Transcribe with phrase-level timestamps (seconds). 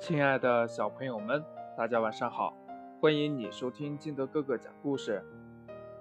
[0.00, 1.44] 亲爱的小朋友们，
[1.76, 2.54] 大家晚上好！
[3.00, 5.22] 欢迎你收听金德哥哥讲故事。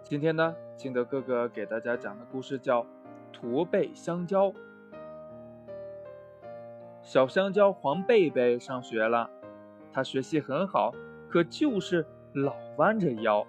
[0.03, 2.83] 今天呢，金德哥哥给大家讲的故事叫
[3.33, 4.49] 《驼背香蕉》。
[7.01, 9.31] 小香蕉黄贝贝上学了，
[9.91, 10.93] 他学习很好，
[11.27, 13.45] 可就是老弯着腰。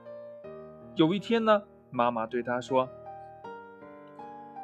[0.95, 2.89] 有一天呢，妈妈对他说：“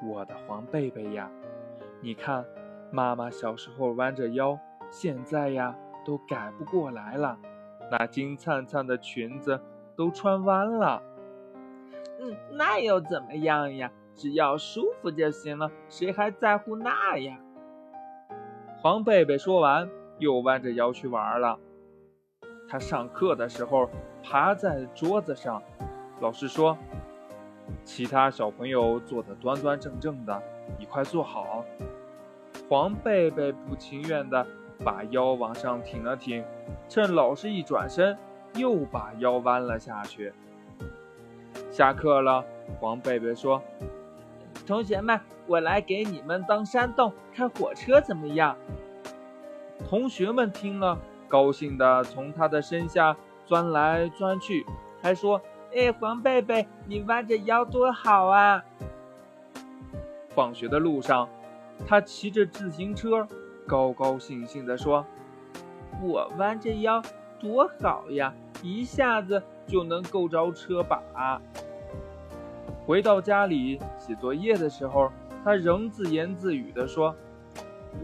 [0.08, 1.30] 我的黄贝贝呀，
[2.00, 2.46] 你看，
[2.90, 4.58] 妈妈小时候弯着腰。”
[4.94, 5.74] 现在呀，
[6.04, 7.36] 都改不过来了，
[7.90, 9.60] 那金灿灿的裙子
[9.96, 11.02] 都穿弯了。
[12.20, 13.90] 嗯，那又怎么样呀？
[14.14, 17.36] 只要舒服就行了，谁还在乎那呀？
[18.80, 21.58] 黄贝贝说完，又弯着腰去玩了。
[22.68, 23.90] 他上课的时候
[24.22, 25.60] 爬在桌子上，
[26.20, 26.78] 老师说
[27.82, 30.40] ：“其他小朋友坐得端端正正的，
[30.78, 31.64] 你快坐好。”
[32.70, 34.46] 黄贝贝不情愿的。
[34.82, 36.42] 把腰往上挺了挺，
[36.88, 38.16] 趁老师一转身，
[38.54, 40.32] 又把腰弯了下去。
[41.70, 42.44] 下课了，
[42.80, 43.62] 黄贝贝说
[44.66, 48.56] ：“同学们，我来给你们当山洞开火车，怎么样？”
[49.88, 50.98] 同学们听了，
[51.28, 54.64] 高兴的从他的身下钻来钻去，
[55.02, 55.40] 还说
[55.74, 58.64] ：“哎，黄贝贝，你弯着腰多好啊！”
[60.30, 61.28] 放学的路上，
[61.86, 63.26] 他骑着自行车。
[63.66, 65.04] 高高兴兴地说
[66.02, 67.02] ：“我弯着腰
[67.40, 71.40] 多好呀，一下子就能够着车把。”
[72.86, 75.10] 回到家里写作业的时候，
[75.42, 77.14] 他仍自言自语地说：“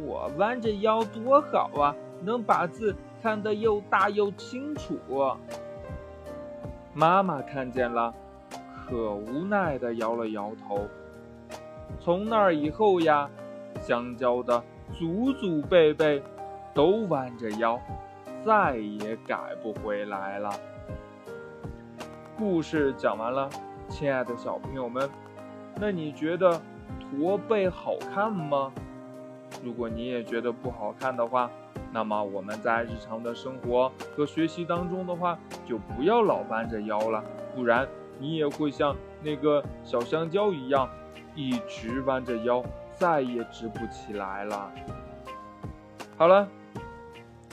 [0.02, 4.98] 我弯着腰多好啊，能把字看得又大又清楚。”
[6.94, 8.14] 妈妈看见了，
[8.86, 10.88] 可无奈地摇了摇头。
[12.00, 13.28] 从那以后呀，
[13.80, 14.62] 香蕉的。
[14.92, 16.22] 祖祖辈辈
[16.74, 17.80] 都弯着腰，
[18.44, 20.50] 再也改不回来了。
[22.36, 23.48] 故事讲完了，
[23.88, 25.08] 亲爱的小朋友们，
[25.76, 26.60] 那你觉得
[26.98, 28.72] 驼背好看吗？
[29.64, 31.50] 如果你也觉得不好看的话，
[31.92, 37.22] 那么我们在日常的生活和学习当中的话，就不要老弯着腰了，
[37.54, 37.86] 不然
[38.18, 40.88] 你也会像那个小香蕉一样，
[41.34, 42.62] 一直弯着腰。
[43.00, 44.70] 再也直不起来了。
[46.18, 46.46] 好了，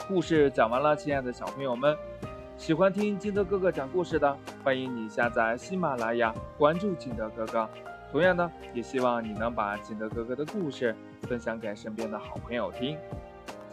[0.09, 1.97] 故事讲完了，亲爱的小朋友们，
[2.57, 7.69] 喜欢听金德哥哥讲故事的，欢迎你下载喜马拉雅，关注金德哥哥。
[8.11, 12.97] 同样呢，也希望你能把金德哥哥的故事分享给身边的好朋友听。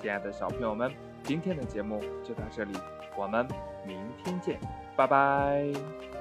[0.01, 0.93] 亲爱的小朋友们，
[1.25, 2.73] 今天的节目就到这里，
[3.17, 3.45] 我们
[3.85, 4.61] 明天见，
[4.95, 6.14] 拜拜。